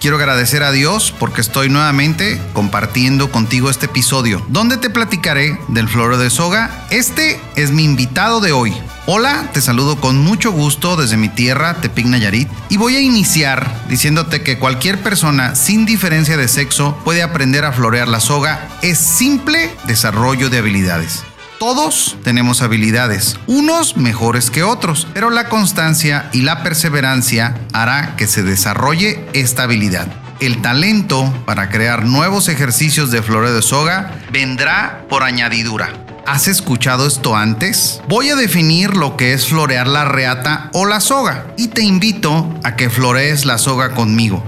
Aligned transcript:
quiero 0.00 0.16
agradecer 0.16 0.62
a 0.62 0.72
Dios 0.72 1.14
porque 1.16 1.42
estoy 1.42 1.68
nuevamente 1.68 2.40
compartiendo 2.54 3.30
contigo 3.30 3.70
este 3.70 3.86
episodio, 3.86 4.44
donde 4.48 4.78
te 4.78 4.90
platicaré 4.90 5.58
del 5.68 5.88
floreo 5.88 6.18
de 6.18 6.30
soga. 6.30 6.86
Este 6.90 7.38
es 7.54 7.70
mi 7.70 7.84
invitado 7.84 8.40
de 8.40 8.52
hoy. 8.52 8.74
Hola, 9.06 9.50
te 9.52 9.60
saludo 9.60 10.00
con 10.00 10.18
mucho 10.18 10.52
gusto 10.52 10.96
desde 10.96 11.16
mi 11.16 11.28
tierra, 11.28 11.80
Tepic 11.80 12.06
Nayarit, 12.06 12.48
y 12.68 12.76
voy 12.76 12.96
a 12.96 13.00
iniciar 13.00 13.84
diciéndote 13.88 14.42
que 14.42 14.58
cualquier 14.58 15.02
persona 15.02 15.54
sin 15.54 15.84
diferencia 15.84 16.36
de 16.36 16.48
sexo 16.48 16.96
puede 17.04 17.22
aprender 17.22 17.64
a 17.64 17.72
florear 17.72 18.08
la 18.08 18.20
soga. 18.20 18.68
Es 18.82 18.98
simple 18.98 19.70
desarrollo 19.86 20.48
de 20.48 20.58
habilidades. 20.58 21.24
Todos 21.60 22.16
tenemos 22.24 22.62
habilidades, 22.62 23.36
unos 23.46 23.98
mejores 23.98 24.50
que 24.50 24.62
otros, 24.62 25.06
pero 25.12 25.28
la 25.28 25.50
constancia 25.50 26.30
y 26.32 26.40
la 26.40 26.62
perseverancia 26.62 27.54
hará 27.74 28.16
que 28.16 28.26
se 28.26 28.42
desarrolle 28.42 29.26
esta 29.34 29.64
habilidad. 29.64 30.08
El 30.40 30.62
talento 30.62 31.30
para 31.44 31.68
crear 31.68 32.06
nuevos 32.06 32.48
ejercicios 32.48 33.10
de 33.10 33.20
floreo 33.20 33.52
de 33.52 33.60
soga 33.60 34.10
vendrá 34.32 35.04
por 35.10 35.22
añadidura. 35.22 35.92
¿Has 36.26 36.48
escuchado 36.48 37.06
esto 37.06 37.36
antes? 37.36 38.00
Voy 38.08 38.30
a 38.30 38.36
definir 38.36 38.96
lo 38.96 39.18
que 39.18 39.34
es 39.34 39.46
florear 39.46 39.86
la 39.86 40.06
reata 40.06 40.70
o 40.72 40.86
la 40.86 41.00
soga 41.00 41.44
y 41.58 41.68
te 41.68 41.82
invito 41.82 42.58
a 42.64 42.74
que 42.74 42.88
florees 42.88 43.44
la 43.44 43.58
soga 43.58 43.90
conmigo 43.90 44.42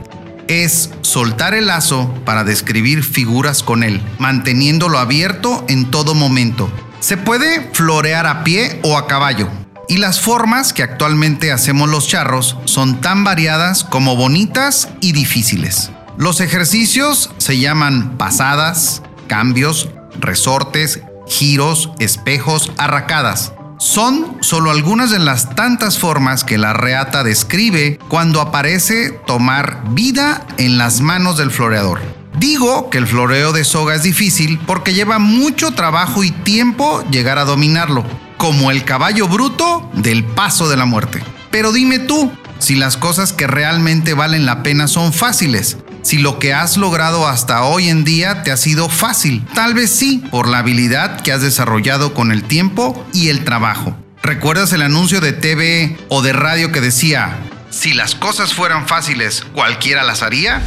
es 0.48 0.91
soltar 1.02 1.54
el 1.54 1.69
lazo 1.69 2.12
para 2.24 2.44
describir 2.44 3.04
figuras 3.04 3.62
con 3.62 3.82
él, 3.82 4.02
manteniéndolo 4.19 4.98
abierto 4.98 5.64
en 5.69 5.91
todo 5.91 6.14
momento. 6.14 6.70
Se 7.03 7.17
puede 7.17 7.69
florear 7.72 8.28
a 8.28 8.45
pie 8.45 8.78
o 8.84 8.97
a 8.97 9.08
caballo. 9.08 9.48
Y 9.89 9.97
las 9.97 10.20
formas 10.20 10.72
que 10.72 10.84
actualmente 10.84 11.50
hacemos 11.50 11.91
los 11.91 12.06
charros 12.06 12.56
son 12.64 13.00
tan 13.00 13.25
variadas 13.25 13.83
como 13.83 14.14
bonitas 14.14 14.89
y 15.00 15.11
difíciles. 15.11 15.91
Los 16.17 16.41
ejercicios 16.41 17.31
se 17.39 17.59
llaman 17.59 18.17
pasadas, 18.19 19.03
cambios, 19.27 19.91
resortes, 20.20 21.00
giros, 21.27 21.91
espejos, 21.98 22.70
arracadas. 22.78 23.53
Son 23.78 24.37
solo 24.41 24.70
algunas 24.70 25.11
de 25.11 25.19
las 25.19 25.56
tantas 25.56 25.98
formas 25.98 26.44
que 26.44 26.56
la 26.56 26.72
reata 26.72 27.25
describe 27.25 27.98
cuando 28.06 28.41
aparece 28.41 29.11
tomar 29.27 29.83
vida 29.91 30.47
en 30.56 30.78
las 30.78 31.00
manos 31.00 31.37
del 31.37 31.50
floreador. 31.50 32.22
Digo 32.38 32.91
que 32.91 32.98
el 32.98 33.06
floreo 33.06 33.52
de 33.52 33.64
soga 33.64 33.94
es 33.94 34.02
difícil 34.02 34.58
porque 34.66 34.94
lleva 34.94 35.19
mucho 35.19 35.72
trabajo 35.72 36.25
y 36.25 36.30
tiempo 36.30 37.05
llegar 37.11 37.38
a 37.38 37.44
dominarlo, 37.44 38.05
como 38.36 38.70
el 38.70 38.84
caballo 38.84 39.28
bruto 39.28 39.91
del 39.94 40.25
paso 40.25 40.69
de 40.69 40.77
la 40.77 40.86
muerte. 40.86 41.22
Pero 41.50 41.72
dime 41.72 41.98
tú, 41.98 42.33
si 42.58 42.75
las 42.75 42.97
cosas 42.97 43.33
que 43.33 43.47
realmente 43.47 44.14
valen 44.14 44.47
la 44.47 44.62
pena 44.62 44.88
son 44.88 45.12
fáciles, 45.12 45.77
si 46.03 46.19
lo 46.19 46.38
que 46.38 46.53
has 46.53 46.77
logrado 46.77 47.28
hasta 47.28 47.64
hoy 47.64 47.88
en 47.88 48.05
día 48.05 48.42
te 48.42 48.50
ha 48.50 48.56
sido 48.56 48.88
fácil. 48.88 49.44
Tal 49.55 49.75
vez 49.75 49.91
sí, 49.91 50.25
por 50.30 50.48
la 50.48 50.58
habilidad 50.58 51.20
que 51.20 51.33
has 51.33 51.42
desarrollado 51.42 52.14
con 52.14 52.33
el 52.33 52.42
tiempo 52.44 53.06
y 53.12 53.28
el 53.28 53.44
trabajo. 53.44 53.97
¿Recuerdas 54.22 54.72
el 54.72 54.82
anuncio 54.82 55.20
de 55.20 55.32
TV 55.32 55.97
o 56.09 56.22
de 56.22 56.32
radio 56.32 56.70
que 56.70 56.81
decía, 56.81 57.38
si 57.72 57.94
las 57.94 58.15
cosas 58.15 58.53
fueran 58.53 58.87
fáciles, 58.87 59.44
cualquiera 59.55 60.05
las 60.05 60.22
haría? 60.22 60.62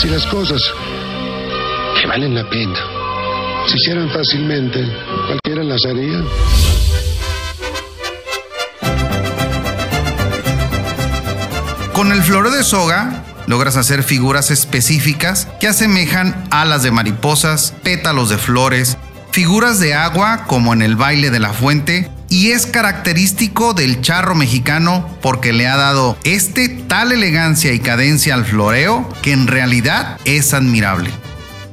Si 0.00 0.08
las 0.08 0.26
cosas 0.26 0.60
que 2.00 2.06
valen 2.06 2.34
la 2.34 2.48
pena 2.50 2.78
se 3.68 3.76
hicieran 3.76 4.10
fácilmente, 4.10 4.84
cualquiera 5.26 5.62
las 5.62 5.84
haría. 5.86 6.24
Con 11.92 12.12
el 12.12 12.22
floreo 12.22 12.50
de 12.50 12.64
soga 12.64 13.24
logras 13.46 13.76
hacer 13.76 14.02
figuras 14.02 14.50
específicas 14.50 15.46
que 15.60 15.68
asemejan 15.68 16.48
alas 16.50 16.82
de 16.82 16.90
mariposas, 16.90 17.72
pétalos 17.84 18.28
de 18.28 18.38
flores, 18.38 18.98
figuras 19.30 19.78
de 19.78 19.94
agua 19.94 20.44
como 20.48 20.72
en 20.72 20.82
el 20.82 20.96
baile 20.96 21.30
de 21.30 21.38
la 21.38 21.52
fuente 21.52 22.10
y 22.28 22.50
es 22.50 22.66
característico 22.66 23.74
del 23.74 24.00
charro 24.00 24.34
mexicano 24.34 25.08
porque 25.22 25.52
le 25.52 25.66
ha 25.66 25.76
dado 25.76 26.16
este 26.24 26.68
tal 26.68 27.12
elegancia 27.12 27.72
y 27.72 27.80
cadencia 27.80 28.34
al 28.34 28.44
floreo 28.44 29.08
que 29.22 29.32
en 29.32 29.46
realidad 29.46 30.18
es 30.24 30.54
admirable. 30.54 31.10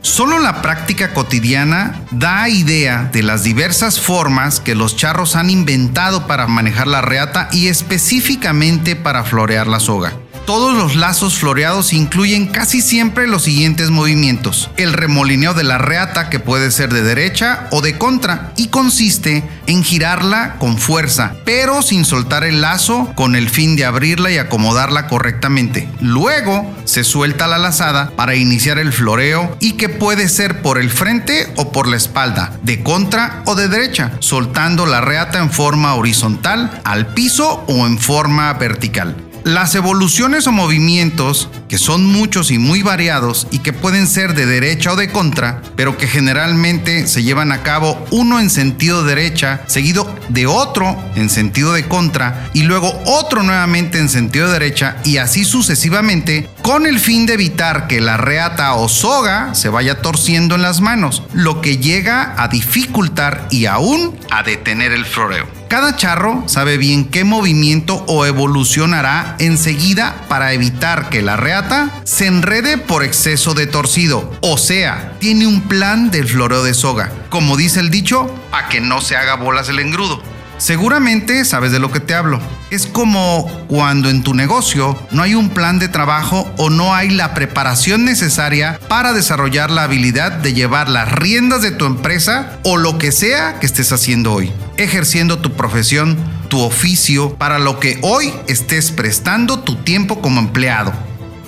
Solo 0.02 0.38
la 0.40 0.62
práctica 0.62 1.14
cotidiana 1.14 2.02
da 2.12 2.50
idea 2.50 3.10
de 3.12 3.24
las 3.24 3.44
diversas 3.44 4.02
formas 4.02 4.60
que 4.60 4.76
los 4.76 4.98
charros 4.98 5.38
han 5.38 5.50
inventado 5.50 6.28
para 6.28 6.46
manejar 6.46 6.88
la 6.88 7.02
reata 7.02 7.48
y 7.54 7.68
específicamente 7.68 8.98
para 8.98 9.24
florear 9.24 9.68
la 9.68 9.80
soga. 9.80 10.14
Todos 10.46 10.76
los 10.76 10.98
lazos 10.98 11.38
floreados 11.38 11.94
incluyen 11.94 12.48
casi 12.48 12.82
siempre 12.82 13.28
los 13.28 13.44
siguientes 13.44 13.92
movimientos. 13.92 14.70
El 14.76 14.92
remolineo 14.92 15.54
de 15.54 15.64
la 15.64 15.78
reata 15.78 16.30
que 16.30 16.42
puede 16.42 16.70
ser 16.72 16.94
de 16.94 17.02
derecha 17.02 17.68
o 17.72 17.82
de 17.82 17.98
contra 17.98 18.52
y 18.58 18.68
consiste 18.68 19.44
en 19.68 19.84
girarla 19.86 20.58
con 20.60 20.78
fuerza, 20.78 21.34
pero 21.46 21.82
sin 21.82 22.04
soltar 22.04 22.44
el 22.44 22.60
lazo 22.60 23.14
con 23.16 23.38
el 23.38 23.50
fin 23.50 23.78
de 23.78 23.86
abrirla 23.86 24.32
y 24.32 24.38
acomodarla 24.38 25.08
correctamente. 25.08 25.88
Luego 26.02 26.70
se 26.84 27.06
suelta 27.06 27.48
la 27.48 27.58
lazada 27.58 28.12
para 28.18 28.36
iniciar 28.36 28.80
el 28.80 28.92
floreo 28.92 29.56
y 29.62 29.74
que 29.74 29.88
puede 29.88 30.28
ser 30.28 30.62
por 30.62 30.78
el 30.78 30.90
frente 30.90 31.54
o 31.56 31.72
por 31.72 31.88
la 31.88 31.96
espalda, 31.96 32.52
de 32.64 32.84
contra 32.84 33.44
o 33.46 33.56
de 33.56 33.70
derecha, 33.70 34.12
soltando 34.20 34.86
la 34.86 35.00
reata 35.00 35.40
en 35.40 35.52
forma 35.52 35.96
horizontal 35.96 36.82
al 36.84 37.14
piso 37.14 37.64
o 37.68 37.88
en 37.88 37.98
forma 37.98 38.52
vertical. 38.56 39.16
Las 39.44 39.76
evoluciones 39.76 40.48
o 40.48 40.54
movimientos, 40.54 41.50
que 41.68 41.78
son 41.78 42.06
muchos 42.06 42.50
y 42.50 42.60
muy 42.60 42.82
variados 42.82 43.46
y 43.52 43.60
que 43.60 43.74
pueden 43.74 44.08
ser 44.08 44.36
de 44.36 44.46
derecha 44.46 44.94
o 44.94 44.96
de 44.96 45.10
contra, 45.10 45.62
pero 45.76 45.98
que 45.98 46.08
generalmente 46.08 47.08
se 47.08 47.24
llevan 47.24 47.52
a 47.52 47.62
cabo 47.62 48.02
uno 48.12 48.40
en 48.40 48.50
sentido 48.50 49.04
derecha, 49.04 49.62
seguido 49.68 50.16
de 50.30 50.48
otro 50.48 50.98
en 51.16 51.30
sentido 51.30 51.74
de 51.74 51.86
contra 51.90 52.50
y 52.54 52.64
luego 52.64 52.98
otro 53.06 53.44
nuevamente 53.44 54.00
en 54.00 54.08
sentido 54.08 54.50
derecha 54.50 54.96
y 55.04 55.18
así 55.18 55.44
sucesivamente, 55.44 56.48
con 56.62 56.88
el 56.88 56.98
fin 57.02 57.26
de 57.26 57.34
evitar 57.34 57.88
que 57.88 58.00
la 58.00 58.16
reata 58.16 58.74
o 58.76 58.88
soga 58.88 59.56
se 59.56 59.68
vaya 59.68 60.02
torciendo 60.02 60.56
en 60.56 60.62
las 60.62 60.80
manos, 60.80 61.22
lo 61.34 61.60
que 61.60 61.80
llega 61.80 62.34
a 62.38 62.48
dificultar 62.48 63.46
y 63.52 63.66
aún 63.66 64.18
a 64.32 64.44
detener 64.44 64.94
el 64.94 65.04
floreo. 65.04 65.63
Cada 65.74 65.96
charro 65.96 66.44
sabe 66.46 66.78
bien 66.78 67.06
qué 67.06 67.24
movimiento 67.24 68.06
o 68.08 68.28
evolución 68.28 68.94
hará 68.94 69.36
enseguida 69.40 70.14
para 70.30 70.54
evitar 70.54 71.10
que 71.10 71.24
la 71.24 71.36
reata 71.36 71.90
se 72.04 72.28
enrede 72.28 72.78
por 72.78 73.04
exceso 73.04 73.56
de 73.56 73.66
torcido. 73.66 74.30
O 74.42 74.60
sea, 74.60 75.14
tiene 75.20 75.48
un 75.48 75.62
plan 75.62 76.12
del 76.12 76.28
floreo 76.28 76.64
de 76.64 76.76
soga. 76.76 77.12
Como 77.30 77.58
dice 77.58 77.80
el 77.80 77.90
dicho, 77.90 78.32
para 78.52 78.70
que 78.70 78.82
no 78.82 79.02
se 79.02 79.16
haga 79.16 79.34
bolas 79.34 79.68
el 79.68 79.80
engrudo. 79.80 80.22
Seguramente 80.58 81.44
sabes 81.46 81.72
de 81.72 81.80
lo 81.80 81.92
que 81.92 82.00
te 82.00 82.16
hablo. 82.16 82.40
Es 82.70 82.88
como 82.88 83.48
cuando 83.68 84.10
en 84.10 84.24
tu 84.24 84.34
negocio 84.34 84.98
no 85.12 85.24
hay 85.24 85.36
un 85.36 85.50
plan 85.50 85.80
de 85.80 85.88
trabajo 85.88 86.52
o 86.58 86.70
no 86.70 86.96
hay 86.96 87.10
la 87.10 87.34
preparación 87.34 88.06
necesaria 88.06 88.80
para 88.88 89.14
desarrollar 89.14 89.72
la 89.72 89.84
habilidad 89.84 90.32
de 90.32 90.54
llevar 90.54 90.90
las 90.90 91.12
riendas 91.12 91.62
de 91.62 91.72
tu 91.72 91.86
empresa 91.86 92.60
o 92.64 92.78
lo 92.78 92.98
que 92.98 93.12
sea 93.12 93.60
que 93.60 93.66
estés 93.66 93.92
haciendo 93.92 94.34
hoy, 94.34 94.52
ejerciendo 94.78 95.40
tu 95.40 95.54
profesión, 95.54 96.18
tu 96.50 96.62
oficio, 96.62 97.36
para 97.36 97.60
lo 97.60 97.80
que 97.80 98.00
hoy 98.02 98.34
estés 98.48 98.92
prestando 98.92 99.60
tu 99.60 99.76
tiempo 99.76 100.22
como 100.22 100.40
empleado. 100.40 100.94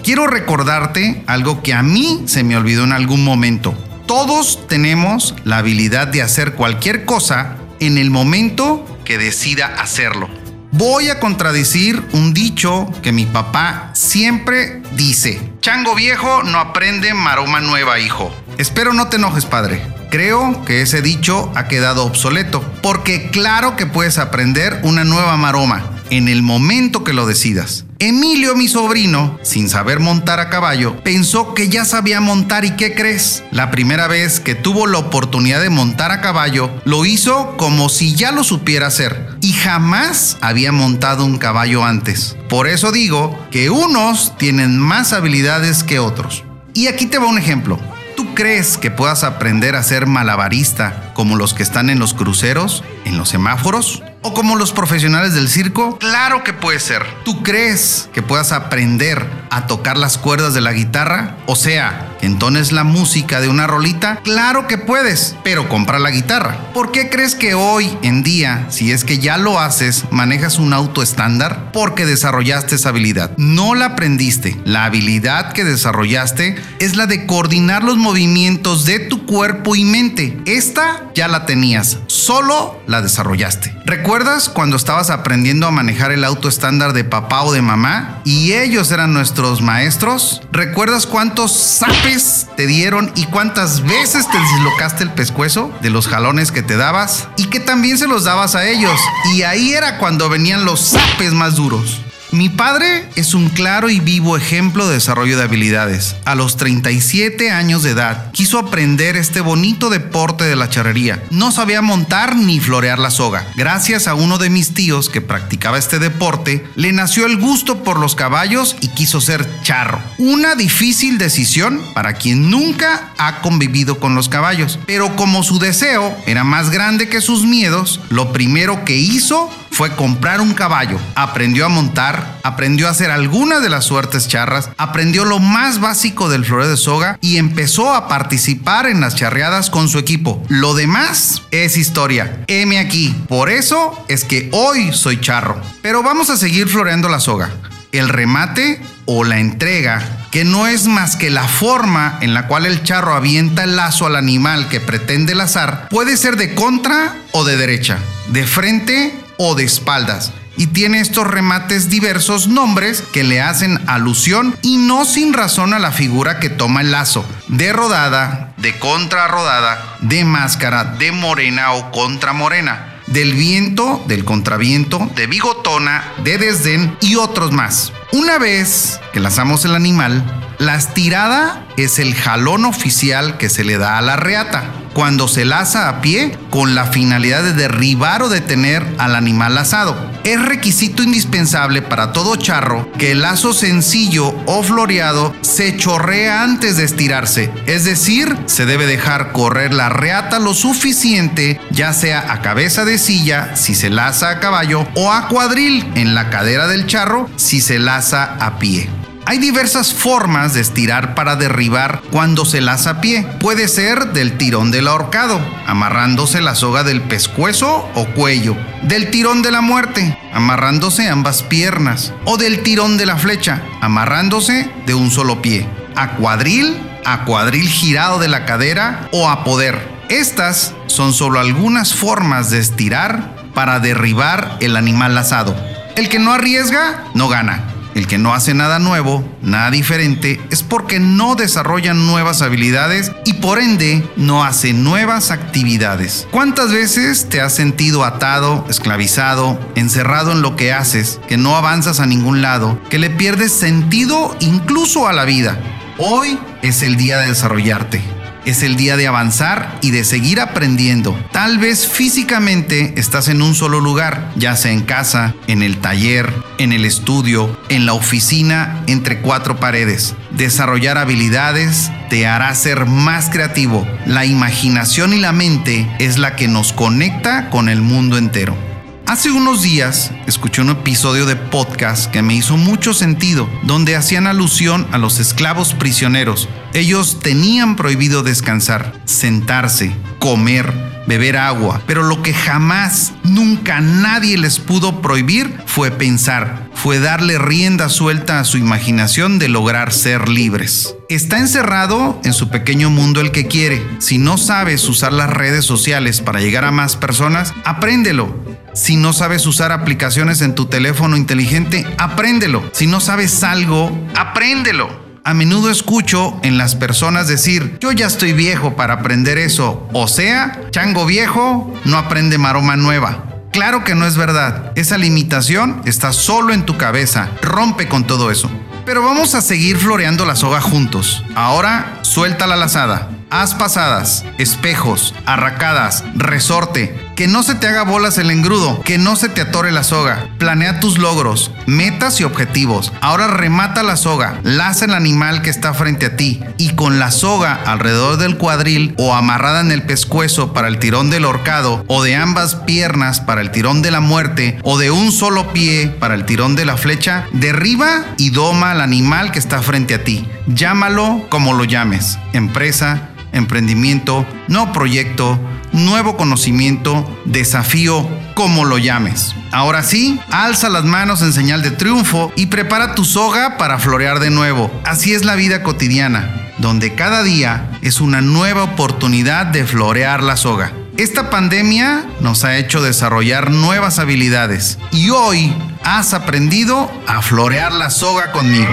Quiero 0.04 0.28
recordarte 0.28 1.24
algo 1.26 1.64
que 1.64 1.74
a 1.74 1.82
mí 1.82 2.24
se 2.28 2.44
me 2.44 2.58
olvidó 2.58 2.84
en 2.84 2.92
algún 2.92 3.24
momento. 3.24 3.74
Todos 4.06 4.68
tenemos 4.68 5.34
la 5.46 5.58
habilidad 5.58 6.08
de 6.08 6.22
hacer 6.22 6.54
cualquier 6.54 7.06
cosa 7.06 7.56
en 7.86 7.98
el 7.98 8.10
momento 8.10 8.86
que 9.06 9.18
decida 9.18 9.68
hacerlo. 9.78 10.30
Voy 10.72 11.10
a 11.10 11.20
contradecir 11.20 12.04
un 12.12 12.34
dicho 12.34 12.92
que 13.02 13.12
mi 13.12 13.26
papá 13.26 13.92
siempre 13.94 14.82
dice. 14.96 15.40
Chango 15.62 15.96
viejo 15.96 16.44
no 16.44 16.58
aprende 16.58 17.14
maroma 17.14 17.62
nueva, 17.62 18.00
hijo. 18.00 18.36
Espero 18.58 18.92
no 18.92 19.08
te 19.08 19.18
enojes, 19.18 19.46
padre. 19.46 19.82
Creo 20.10 20.66
que 20.66 20.82
ese 20.82 21.02
dicho 21.02 21.52
ha 21.56 21.68
quedado 21.68 22.06
obsoleto, 22.06 22.62
porque 22.82 23.30
claro 23.30 23.76
que 23.76 23.86
puedes 23.86 24.18
aprender 24.18 24.80
una 24.84 25.04
nueva 25.04 25.38
maroma 25.38 25.92
en 26.10 26.28
el 26.28 26.42
momento 26.42 27.04
que 27.04 27.14
lo 27.14 27.26
decidas. 27.26 27.85
Emilio, 28.00 28.58
mi 28.58 28.68
sobrino, 28.68 29.40
sin 29.42 29.70
saber 29.70 30.02
montar 30.02 30.42
a 30.42 30.50
caballo, 30.50 31.02
pensó 31.02 31.54
que 31.54 31.70
ya 31.70 31.86
sabía 31.86 32.20
montar 32.20 32.66
y 32.66 32.72
¿qué 32.72 32.94
crees? 32.94 33.42
La 33.52 33.72
primera 33.72 34.10
vez 34.10 34.42
que 34.42 34.54
tuvo 34.54 34.86
la 34.86 34.98
oportunidad 34.98 35.62
de 35.62 35.70
montar 35.70 36.12
a 36.12 36.20
caballo, 36.20 36.70
lo 36.84 37.06
hizo 37.06 37.56
como 37.56 37.88
si 37.88 38.14
ya 38.14 38.34
lo 38.34 38.44
supiera 38.44 38.88
hacer 38.88 39.38
y 39.40 39.54
jamás 39.54 40.38
había 40.42 40.74
montado 40.74 41.24
un 41.24 41.38
caballo 41.38 41.86
antes. 41.86 42.36
Por 42.50 42.68
eso 42.68 42.92
digo 42.92 43.40
que 43.50 43.70
unos 43.70 44.38
tienen 44.38 44.78
más 44.78 45.14
habilidades 45.14 45.84
que 45.84 46.00
otros. 46.00 46.44
Y 46.74 46.88
aquí 46.88 47.06
te 47.06 47.18
va 47.18 47.28
un 47.28 47.38
ejemplo. 47.38 47.80
¿Tú 48.18 48.36
crees 48.36 48.78
que 48.78 48.92
puedas 48.92 49.24
aprender 49.24 49.78
a 49.78 49.84
ser 49.84 50.06
malabarista 50.06 51.14
como 51.14 51.38
los 51.38 51.54
que 51.54 51.64
están 51.64 51.90
en 51.90 52.00
los 52.00 52.14
cruceros, 52.14 52.84
en 53.06 53.18
los 53.18 53.30
semáforos? 53.30 54.04
¿O 54.22 54.34
como 54.34 54.56
los 54.56 54.72
profesionales 54.72 55.36
del 55.36 55.48
circo? 55.48 56.00
Claro 56.00 56.44
que 56.44 56.52
puede 56.52 56.80
ser. 56.80 57.06
¿Tú 57.24 57.44
crees 57.44 58.10
que 58.12 58.24
puedas 58.24 58.52
aprender 58.52 59.26
a 59.52 59.68
tocar 59.68 59.98
las 59.98 60.18
cuerdas 60.18 60.56
de 60.56 60.62
la 60.62 60.74
guitarra? 60.74 61.38
O 61.46 61.56
sea, 61.56 62.10
entones 62.22 62.72
la 62.72 62.84
música 62.84 63.40
de 63.40 63.50
una 63.50 63.68
rolita? 63.68 64.20
Claro 64.24 64.68
que 64.68 64.80
puedes, 64.80 65.36
pero 65.44 65.70
compra 65.70 66.00
la 66.00 66.10
guitarra. 66.10 66.58
¿Por 66.74 66.92
qué 66.92 67.10
crees 67.12 67.36
que 67.36 67.54
hoy 67.54 67.96
en 68.02 68.24
día, 68.24 68.66
si 68.70 68.92
es 68.92 69.04
que 69.04 69.20
ya 69.20 69.38
lo 69.38 69.60
haces, 69.60 70.06
manejas 70.10 70.58
un 70.58 70.74
auto 70.74 71.04
estándar? 71.04 71.70
Porque 71.72 72.08
desarrollaste 72.08 72.76
esa 72.76 72.90
habilidad. 72.90 73.32
No 73.38 73.76
la 73.76 73.86
aprendiste. 73.86 74.60
La 74.66 74.86
habilidad 74.86 75.54
que 75.54 75.64
desarrollaste 75.64 76.56
es 76.80 76.96
la 76.96 77.06
de 77.06 77.28
coordinar 77.28 77.84
los 77.84 77.98
movimientos 77.98 78.86
de 78.86 79.00
tu 79.00 79.28
cuerpo 79.28 79.76
y 79.76 79.86
mente. 79.86 80.42
Esta 80.48 81.12
ya 81.14 81.28
la 81.28 81.46
tenías, 81.46 82.00
solo 82.26 82.82
la 82.88 83.04
desarrollaste. 83.04 83.76
¿Recuerdas 83.86 84.50
cuando 84.50 84.78
estabas 84.78 85.12
aprendiendo 85.12 85.68
a 85.68 85.72
manejar 85.72 86.12
el 86.12 86.24
auto 86.24 86.50
estándar 86.50 86.94
de 86.94 87.04
papá 87.04 87.44
o 87.44 87.54
de 87.54 87.62
mamá 87.62 88.22
y 88.26 88.54
ellos 88.54 88.90
eran 88.92 89.14
nuestros 89.14 89.62
maestros? 89.62 90.42
¿Recuerdas 90.52 91.06
cuántos 91.06 91.52
zapes 91.52 92.48
te 92.58 92.66
dieron 92.66 93.12
y 93.16 93.26
cuántas 93.26 93.84
veces 93.84 94.28
te 94.28 94.40
dislocaste 94.40 95.04
el 95.04 95.12
pescuezo 95.12 95.72
de 95.84 95.92
los 95.92 96.08
jalones 96.08 96.52
que 96.52 96.64
te 96.64 96.78
dabas 96.78 97.28
y 97.38 97.46
que 97.46 97.60
también 97.60 98.00
se 98.00 98.08
los 98.08 98.24
dabas 98.24 98.56
a 98.56 98.68
ellos? 98.68 99.00
Y 99.36 99.44
ahí 99.44 99.74
era 99.74 100.00
cuando 100.00 100.28
venían 100.28 100.66
los 100.66 100.80
zapes 100.80 101.34
más 101.34 101.56
duros. 101.56 102.02
Mi 102.32 102.50
padre 102.50 103.08
es 103.16 103.34
un 103.34 103.50
claro 103.50 103.90
y 103.90 104.00
vivo 104.00 104.36
ejemplo 104.36 104.88
de 104.88 104.96
desarrollo 104.96 105.38
de 105.38 105.44
habilidades. 105.44 106.16
A 106.26 106.36
los 106.36 106.58
37 106.58 107.52
años 107.52 107.84
de 107.84 107.92
edad, 107.92 108.32
quiso 108.32 108.60
aprender 108.60 109.16
este 109.16 109.42
bonito 109.42 109.90
deporte 109.90 110.44
de 110.44 110.56
la 110.56 110.70
charrería. 110.70 111.24
No 111.30 111.52
sabía 111.52 111.82
montar 111.82 112.36
ni 112.36 112.60
florear 112.60 113.00
la 113.00 113.12
soga. 113.12 113.48
Gracias 113.56 114.08
a 114.08 114.16
uno 114.16 114.38
de 114.38 114.50
mis 114.50 114.74
tíos 114.74 115.10
que 115.10 115.22
practicaba 115.22 115.78
este 115.78 116.00
deporte, 116.00 116.66
le 116.76 116.92
nació 116.92 117.26
el 117.26 117.38
gusto 117.38 117.84
por 117.84 118.00
los 118.00 118.16
caballos 118.16 118.76
y 118.82 118.90
quiso 118.90 119.22
ser 119.22 119.48
charro. 119.62 120.02
Una 120.18 120.56
difícil 120.56 121.18
decisión 121.18 121.80
para 121.94 122.14
quien 122.14 122.50
nunca 122.50 123.14
ha 123.18 123.42
convivido 123.42 124.00
con 124.00 124.16
los 124.16 124.30
caballos. 124.30 124.80
Pero 124.86 125.16
como 125.16 125.44
su 125.44 125.60
deseo 125.60 126.16
era 126.26 126.44
más 126.44 126.70
grande 126.70 127.08
que 127.08 127.22
sus 127.22 127.46
miedos, 127.46 128.02
lo 128.10 128.34
primero 128.34 128.84
que 128.84 128.98
hizo 128.98 129.50
fue 129.76 129.94
comprar 129.94 130.40
un 130.40 130.54
caballo, 130.54 130.98
aprendió 131.16 131.66
a 131.66 131.70
montar, 131.70 132.40
aprendió 132.44 132.88
a 132.88 132.92
hacer 132.92 133.12
algunas 133.12 133.62
de 133.62 133.68
las 133.68 133.84
suertes 133.84 134.30
charras, 134.30 134.70
aprendió 134.78 135.26
lo 135.26 135.40
más 135.40 135.82
básico 135.82 136.30
del 136.30 136.46
floreo 136.46 136.70
de 136.70 136.78
soga 136.78 137.18
y 137.20 137.36
empezó 137.36 137.94
a 137.94 138.08
participar 138.08 138.86
en 138.86 139.02
las 139.02 139.16
charreadas 139.16 139.70
con 139.70 139.90
su 139.90 140.00
equipo. 140.00 140.42
Lo 140.48 140.76
demás 140.76 141.42
es 141.52 141.76
historia. 141.76 142.46
M 142.48 142.80
aquí. 142.80 143.14
Por 143.28 143.50
eso 143.50 144.02
es 144.08 144.24
que 144.24 144.48
hoy 144.54 144.94
soy 144.94 145.20
charro. 145.20 145.62
Pero 145.82 146.04
vamos 146.04 146.30
a 146.30 146.38
seguir 146.38 146.70
floreando 146.70 147.10
la 147.10 147.20
soga. 147.20 147.52
El 147.92 148.08
remate 148.08 148.80
o 149.04 149.26
la 149.26 149.40
entrega 149.40 150.02
que 150.32 150.46
no 150.46 150.68
es 150.68 150.88
más 150.88 151.18
que 151.18 151.30
la 151.30 151.50
forma 151.50 152.18
en 152.22 152.34
la 152.34 152.48
cual 152.48 152.66
el 152.66 152.84
charro 152.84 153.14
avienta 153.14 153.66
el 153.66 153.76
lazo 153.76 154.06
al 154.06 154.16
animal 154.16 154.70
que 154.70 154.80
pretende 154.80 155.36
lazar, 155.36 155.88
puede 155.90 156.16
ser 156.16 156.38
de 156.38 156.56
contra 156.56 157.16
o 157.32 157.44
de 157.44 157.58
derecha, 157.58 158.00
de 158.28 158.46
frente 158.46 159.25
o 159.38 159.56
de 159.56 159.64
espaldas. 159.64 160.32
Y 160.58 160.68
tiene 160.68 161.02
estos 161.02 161.28
remates 161.28 161.90
diversos 161.90 162.48
nombres 162.48 163.02
que 163.02 163.24
le 163.24 163.42
hacen 163.42 163.82
alusión 163.88 164.56
y 164.62 164.78
no 164.78 165.04
sin 165.04 165.34
razón 165.34 165.74
a 165.74 165.80
la 165.80 165.92
figura 165.92 166.40
que 166.40 166.50
toma 166.50 166.82
el 166.82 166.92
lazo, 166.92 167.26
de 167.50 167.74
rodada, 167.74 168.54
de 168.58 168.78
contrarrodada, 168.80 169.98
de 170.02 170.24
máscara, 170.24 170.86
de 170.86 171.12
morena 171.12 171.74
o 171.74 171.92
contramorena, 171.92 173.02
del 173.08 173.34
viento, 173.34 174.04
del 174.08 174.24
contraviento, 174.24 175.10
de 175.16 175.28
bigotona, 175.28 176.14
de 176.24 176.38
desdén 176.38 176.98
y 177.02 177.16
otros 177.16 177.52
más. 177.52 177.92
Una 178.14 178.38
vez 178.38 179.00
que 179.12 179.20
lazamos 179.20 179.66
el 179.66 179.76
animal, 179.76 180.24
la 180.60 180.76
estirada 180.76 181.66
es 181.78 182.00
el 182.00 182.16
jalón 182.16 182.66
oficial 182.66 183.38
que 183.38 183.50
se 183.50 183.64
le 183.64 183.78
da 183.78 183.98
a 183.98 184.02
la 184.02 184.16
reata 184.16 184.64
cuando 184.96 185.28
se 185.28 185.44
laza 185.44 185.90
a 185.90 186.02
pie 186.02 186.38
con 186.50 186.74
la 186.74 186.86
finalidad 186.86 187.44
de 187.44 187.52
derribar 187.52 188.24
o 188.24 188.30
detener 188.30 188.82
al 188.98 189.16
animal 189.16 189.56
lazado. 189.56 189.94
Es 190.24 190.42
requisito 190.42 191.04
indispensable 191.04 191.82
para 191.82 192.14
todo 192.14 192.38
charro 192.38 192.90
que 192.98 193.12
el 193.12 193.22
lazo 193.22 193.54
sencillo 193.54 194.34
o 194.46 194.64
floreado 194.64 195.36
se 195.42 195.76
chorrea 195.76 196.44
antes 196.44 196.78
de 196.78 196.86
estirarse, 196.86 197.52
es 197.66 197.84
decir, 197.84 198.38
se 198.46 198.66
debe 198.66 198.88
dejar 198.88 199.34
correr 199.34 199.74
la 199.74 199.90
reata 199.90 200.40
lo 200.40 200.54
suficiente, 200.54 201.60
ya 201.72 201.92
sea 201.92 202.32
a 202.32 202.42
cabeza 202.42 202.86
de 202.86 202.98
silla 202.98 203.54
si 203.58 203.76
se 203.76 203.90
laza 203.90 204.30
a 204.30 204.40
caballo 204.40 204.88
o 204.96 205.12
a 205.12 205.28
cuadril 205.28 205.86
en 205.96 206.16
la 206.16 206.30
cadera 206.30 206.68
del 206.68 206.88
charro 206.88 207.30
si 207.36 207.60
se 207.60 207.80
laza 207.80 208.38
a 208.40 208.60
pie. 208.60 208.90
Hay 209.28 209.40
diversas 209.40 209.92
formas 209.92 210.54
de 210.54 210.62
estirar 210.62 211.16
para 211.16 211.36
derribar 211.36 212.02
cuando 212.12 212.46
se 212.46 212.62
laza 212.62 212.92
a 212.92 213.02
pie. 213.02 213.26
Puede 213.40 213.68
ser 213.68 214.14
del 214.14 214.38
tirón 214.38 214.70
del 214.70 214.88
ahorcado, 214.88 215.40
amarrándose 215.66 216.42
la 216.42 216.54
soga 216.54 216.84
del 216.84 217.02
pescuezo 217.02 217.90
o 217.96 218.06
cuello, 218.14 218.56
del 218.84 219.10
tirón 219.10 219.42
de 219.42 219.50
la 219.50 219.62
muerte, 219.62 220.16
amarrándose 220.32 221.10
ambas 221.10 221.42
piernas, 221.42 222.14
o 222.26 222.38
del 222.38 222.62
tirón 222.62 222.98
de 222.98 223.08
la 223.08 223.18
flecha, 223.18 223.64
amarrándose 223.82 224.70
de 224.86 224.94
un 224.94 225.10
solo 225.10 225.42
pie, 225.42 225.66
a 225.96 226.12
cuadril, 226.12 226.78
a 227.04 227.26
cuadril 227.26 227.68
girado 227.68 228.20
de 228.20 228.28
la 228.28 228.46
cadera 228.46 229.10
o 229.12 229.28
a 229.28 229.44
poder. 229.44 229.90
Estas 230.10 230.76
son 230.86 231.14
solo 231.14 231.40
algunas 231.40 231.96
formas 231.96 232.52
de 232.52 232.60
estirar 232.60 233.34
para 233.56 233.80
derribar 233.80 234.58
el 234.60 234.76
animal 234.76 235.16
lazado. 235.16 235.56
El 235.96 236.10
que 236.10 236.20
no 236.20 236.32
arriesga, 236.32 237.06
no 237.16 237.28
gana. 237.28 237.75
El 237.96 238.08
que 238.08 238.18
no 238.18 238.34
hace 238.34 238.54
nada 238.54 238.78
nuevo, 238.78 239.24
nada 239.42 239.72
diferente, 239.72 240.42
es 240.52 240.64
porque 240.64 241.00
no 241.00 241.36
desarrolla 241.36 241.94
nuevas 241.94 242.42
habilidades 242.42 243.14
y 243.24 243.36
por 243.36 243.58
ende 243.58 244.08
no 244.18 244.44
hace 244.44 244.74
nuevas 244.74 245.32
actividades. 245.32 246.28
¿Cuántas 246.30 246.74
veces 246.74 247.30
te 247.30 247.40
has 247.40 247.56
sentido 247.56 248.04
atado, 248.04 248.66
esclavizado, 248.70 249.58
encerrado 249.76 250.34
en 250.34 250.42
lo 250.42 250.58
que 250.58 250.74
haces, 250.74 251.22
que 251.30 251.38
no 251.38 251.56
avanzas 251.56 252.02
a 252.02 252.06
ningún 252.06 252.42
lado, 252.42 252.78
que 252.90 253.00
le 253.00 253.10
pierdes 253.10 253.54
sentido 253.54 254.36
incluso 254.42 255.08
a 255.08 255.14
la 255.14 255.24
vida? 255.24 255.58
Hoy 255.98 256.38
es 256.62 256.84
el 256.84 256.98
día 256.98 257.20
de 257.20 257.28
desarrollarte. 257.28 258.15
Es 258.46 258.62
el 258.62 258.76
día 258.76 258.96
de 258.96 259.08
avanzar 259.08 259.80
y 259.82 259.92
de 259.92 260.04
seguir 260.04 260.40
aprendiendo. 260.40 261.20
Tal 261.32 261.58
vez 261.58 261.88
físicamente 261.88 262.94
estás 262.96 263.28
en 263.28 263.42
un 263.42 263.56
solo 263.56 263.80
lugar, 263.80 264.32
ya 264.36 264.56
sea 264.56 264.72
en 264.72 264.84
casa, 264.84 265.34
en 265.48 265.64
el 265.64 265.78
taller, 265.78 266.32
en 266.60 266.72
el 266.72 266.86
estudio, 266.86 267.60
en 267.70 267.86
la 267.88 267.94
oficina, 267.94 268.84
entre 268.86 269.22
cuatro 269.22 269.58
paredes. 269.58 270.14
Desarrollar 270.32 270.98
habilidades 271.00 271.92
te 272.10 272.28
hará 272.28 272.54
ser 272.54 272.86
más 272.86 273.30
creativo. 273.30 273.88
La 274.06 274.26
imaginación 274.26 275.14
y 275.14 275.20
la 275.20 275.32
mente 275.32 275.90
es 276.00 276.20
la 276.20 276.36
que 276.36 276.48
nos 276.48 276.72
conecta 276.72 277.50
con 277.50 277.68
el 277.68 277.82
mundo 277.82 278.18
entero. 278.18 278.75
Hace 279.08 279.32
unos 279.32 279.62
días 279.62 280.12
escuché 280.26 280.64
un 280.64 280.72
episodio 280.72 281.28
de 281.28 281.36
podcast 281.36 282.10
que 282.12 282.24
me 282.24 282.34
hizo 282.34 282.58
mucho 282.58 282.92
sentido, 282.92 283.48
donde 283.62 283.96
hacían 283.96 284.26
alusión 284.26 284.88
a 284.92 284.98
los 284.98 285.20
esclavos 285.20 285.76
prisioneros. 285.76 286.50
Ellos 286.74 287.20
tenían 287.20 287.76
prohibido 287.76 288.24
descansar, 288.24 289.00
sentarse, 289.06 289.96
comer, 290.18 290.74
beber 291.06 291.38
agua, 291.38 291.84
pero 291.86 292.02
lo 292.02 292.24
que 292.24 292.34
jamás, 292.34 293.14
nunca 293.24 293.80
nadie 293.80 294.40
les 294.40 294.58
pudo 294.58 295.02
prohibir 295.02 295.56
fue 295.68 295.92
pensar, 295.92 296.68
fue 296.74 297.00
darle 297.00 297.38
rienda 297.38 297.90
suelta 297.90 298.40
a 298.40 298.44
su 298.44 298.58
imaginación 298.58 299.38
de 299.38 299.50
lograr 299.50 299.94
ser 299.94 300.30
libres. 300.30 300.96
Está 301.10 301.38
encerrado 301.38 302.20
en 302.24 302.34
su 302.34 302.50
pequeño 302.50 302.90
mundo 302.90 303.22
el 303.22 303.32
que 303.32 303.46
quiere. 303.46 303.86
Si 304.00 304.18
no 304.18 304.40
sabes 304.40 304.90
usar 304.90 305.14
las 305.14 305.30
redes 305.30 305.64
sociales 305.64 306.22
para 306.22 306.40
llegar 306.40 306.66
a 306.66 306.72
más 306.72 306.96
personas, 306.96 307.54
apréndelo. 307.66 308.55
Si 308.76 308.98
no 308.98 309.14
sabes 309.14 309.46
usar 309.46 309.72
aplicaciones 309.72 310.42
en 310.42 310.54
tu 310.54 310.66
teléfono 310.66 311.16
inteligente, 311.16 311.88
apréndelo. 311.98 312.62
Si 312.74 312.88
no 312.88 313.00
sabes 313.00 313.42
algo, 313.46 313.90
apréndelo. 314.16 314.90
A 315.24 315.34
menudo 315.34 315.72
escucho 315.72 316.38
en 316.44 316.58
las 316.58 316.76
personas 316.76 317.30
decir, 317.30 317.78
yo 317.80 317.94
ya 317.94 318.06
estoy 318.06 318.34
viejo 318.34 318.76
para 318.76 318.96
aprender 318.96 319.38
eso. 319.38 319.88
O 319.94 320.10
sea, 320.10 320.60
chango 320.72 321.06
viejo 321.06 321.74
no 321.86 321.98
aprende 321.98 322.38
maroma 322.38 322.76
nueva. 322.76 323.24
Claro 323.54 323.86
que 323.86 323.96
no 323.96 324.06
es 324.06 324.18
verdad. 324.18 324.74
Esa 324.76 324.98
limitación 324.98 325.82
está 325.86 326.12
solo 326.12 326.54
en 326.54 326.66
tu 326.66 326.78
cabeza. 326.78 327.30
Rompe 327.42 327.88
con 327.88 328.06
todo 328.06 328.30
eso. 328.30 328.52
Pero 328.86 329.02
vamos 329.02 329.36
a 329.36 329.42
seguir 329.42 329.78
floreando 329.78 330.26
la 330.26 330.36
soga 330.36 330.60
juntos. 330.60 331.24
Ahora 331.34 332.00
suelta 332.02 332.46
la 332.46 332.58
lazada. 332.58 333.10
Haz 333.30 333.56
pasadas, 333.56 334.26
espejos, 334.38 335.16
arracadas, 335.26 336.04
resorte, 336.16 337.05
que 337.16 337.28
no 337.28 337.44
se 337.44 337.56
te 337.56 337.68
haga 337.68 337.84
bolas 337.84 338.18
el 338.18 338.30
engrudo, 338.30 338.82
que 338.82 338.98
no 338.98 339.16
se 339.16 339.30
te 339.30 339.42
atore 339.42 339.72
la 339.72 339.84
soga. 339.84 340.28
Planea 340.38 340.80
tus 340.80 340.98
logros, 340.98 341.52
metas 341.66 342.20
y 342.20 342.24
objetivos. 342.24 342.92
Ahora 343.02 343.28
remata 343.28 343.84
la 343.84 343.96
soga, 343.96 344.40
laza 344.44 344.86
el 344.86 344.94
animal 344.94 345.42
que 345.42 345.50
está 345.50 345.74
frente 345.74 346.08
a 346.08 346.18
ti 346.18 346.42
y 346.58 346.76
con 346.76 347.00
la 347.00 347.12
soga 347.12 347.54
alrededor 347.66 348.18
del 348.18 348.38
cuadril 348.38 348.94
o 348.98 349.16
amarrada 349.16 349.62
en 349.62 349.72
el 349.72 349.84
pescuezo 349.84 350.54
para 350.54 350.68
el 350.68 350.80
tirón 350.80 351.10
del 351.10 351.26
horcado 351.26 351.86
o 351.88 352.04
de 352.04 352.16
ambas 352.16 352.56
piernas 352.56 353.22
para 353.22 353.42
el 353.42 353.52
tirón 353.52 353.82
de 353.82 353.92
la 353.92 354.02
muerte 354.02 354.60
o 354.64 354.78
de 354.78 354.92
un 354.92 355.12
solo 355.12 355.54
pie 355.54 355.88
para 356.00 356.16
el 356.16 356.26
tirón 356.26 356.56
de 356.56 356.66
la 356.66 356.78
flecha, 356.78 357.26
derriba 357.32 358.04
y 358.18 358.32
doma 358.32 358.72
al 358.72 358.82
animal 358.82 359.32
que 359.32 359.40
está 359.40 359.62
frente 359.62 359.96
a 359.96 360.04
ti. 360.04 360.28
Llámalo 360.48 361.28
como 361.30 361.54
lo 361.54 361.64
llames, 361.64 362.20
empresa, 362.34 363.10
emprendimiento, 363.32 364.26
no 364.48 364.72
proyecto, 364.72 365.40
nuevo 365.76 366.18
conocimiento, 366.18 367.06
desafío, 367.26 368.08
como 368.34 368.66
lo 368.66 368.78
llames. 368.78 369.36
Ahora 369.52 369.84
sí, 369.84 370.20
alza 370.32 370.70
las 370.70 370.84
manos 370.84 371.22
en 371.22 371.34
señal 371.34 371.62
de 371.62 371.72
triunfo 371.72 372.32
y 372.36 372.48
prepara 372.48 372.96
tu 372.96 373.06
soga 373.06 373.58
para 373.58 373.78
florear 373.80 374.20
de 374.20 374.30
nuevo. 374.30 374.72
Así 374.86 375.14
es 375.14 375.26
la 375.26 375.36
vida 375.36 375.64
cotidiana, 375.64 376.52
donde 376.58 376.96
cada 376.96 377.24
día 377.24 377.70
es 377.82 378.02
una 378.02 378.22
nueva 378.22 378.64
oportunidad 378.64 379.46
de 379.46 379.66
florear 379.66 380.24
la 380.24 380.38
soga. 380.38 380.72
Esta 380.98 381.30
pandemia 381.30 382.06
nos 382.22 382.46
ha 382.46 382.58
hecho 382.58 382.82
desarrollar 382.82 383.52
nuevas 383.52 384.00
habilidades 384.00 384.80
y 384.92 385.10
hoy 385.10 385.54
has 385.84 386.14
aprendido 386.14 386.90
a 387.06 387.22
florear 387.22 387.74
la 387.74 387.90
soga 387.90 388.32
conmigo. 388.32 388.72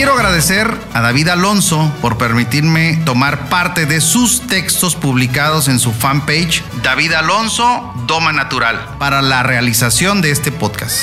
Quiero 0.00 0.14
agradecer 0.14 0.66
a 0.94 1.02
David 1.02 1.28
Alonso 1.28 1.92
por 2.00 2.16
permitirme 2.16 2.96
tomar 3.04 3.50
parte 3.50 3.84
de 3.84 4.00
sus 4.00 4.46
textos 4.46 4.96
publicados 4.96 5.68
en 5.68 5.78
su 5.78 5.92
fanpage 5.92 6.64
David 6.82 7.12
Alonso 7.12 7.92
Doma 8.06 8.32
Natural 8.32 8.96
para 8.98 9.20
la 9.20 9.42
realización 9.42 10.22
de 10.22 10.30
este 10.30 10.52
podcast. 10.52 11.02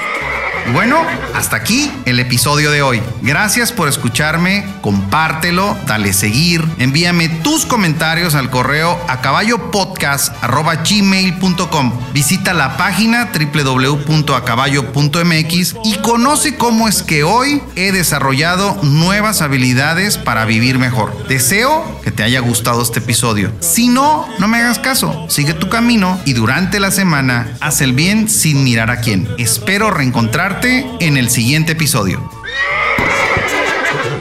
Bueno, 0.73 1.05
hasta 1.35 1.57
aquí 1.57 1.91
el 2.05 2.19
episodio 2.19 2.71
de 2.71 2.81
hoy. 2.81 3.03
Gracias 3.21 3.73
por 3.73 3.89
escucharme, 3.89 4.65
compártelo, 4.81 5.77
dale 5.85 6.13
seguir, 6.13 6.65
envíame 6.77 7.29
tus 7.29 7.65
comentarios 7.65 8.35
al 8.35 8.49
correo 8.49 8.97
a 9.07 9.21
caballopodcast.gmail.com. 9.21 11.93
Visita 12.13 12.53
la 12.53 12.77
página 12.77 13.31
www.acaballo.mx 13.33 15.75
y 15.83 15.95
conoce 15.97 16.55
cómo 16.55 16.87
es 16.87 17.03
que 17.03 17.23
hoy 17.23 17.61
he 17.75 17.91
desarrollado 17.91 18.79
nuevas 18.81 19.41
habilidades 19.41 20.17
para 20.17 20.45
vivir 20.45 20.79
mejor. 20.79 21.27
Deseo 21.27 21.99
que 22.01 22.11
te 22.11 22.23
haya 22.23 22.39
gustado 22.39 22.81
este 22.81 22.99
episodio. 22.99 23.51
Si 23.59 23.89
no, 23.89 24.25
no 24.39 24.47
me 24.47 24.59
hagas 24.59 24.79
caso, 24.79 25.25
sigue 25.29 25.53
tu 25.53 25.67
camino 25.69 26.17
y 26.25 26.31
durante 26.33 26.79
la 26.79 26.91
semana 26.91 27.57
haz 27.59 27.81
el 27.81 27.91
bien 27.93 28.29
sin 28.29 28.63
mirar 28.63 28.89
a 28.89 29.01
quién. 29.01 29.27
Espero 29.37 29.91
reencontrar 29.91 30.50
en 30.59 31.15
el 31.15 31.29
siguiente 31.29 31.71
episodio. 31.71 32.29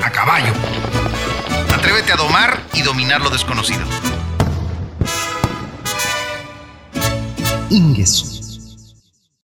A 0.01 0.11
caballo. 0.11 0.53
Atrévete 1.75 2.13
a 2.13 2.17
domar 2.17 2.63
y 2.73 2.83
dominar 2.83 3.21
lo 3.21 3.31
desconocido. 3.31 3.81
Ingesu. 7.69 8.30